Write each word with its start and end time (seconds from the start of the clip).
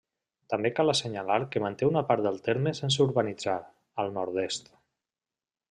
També 0.53 0.69
cal 0.77 0.93
assenyalar 0.93 1.37
que 1.55 1.61
manté 1.65 1.89
una 1.89 2.03
part 2.11 2.25
del 2.29 2.41
terme 2.49 2.73
sense 2.79 3.05
urbanitzar, 3.07 3.59
al 4.05 4.11
nord-est. 4.19 4.75